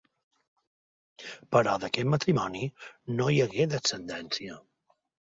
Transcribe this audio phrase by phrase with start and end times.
[1.55, 2.63] Però d'aquest matrimoni
[3.19, 4.57] no hi hagué descendència.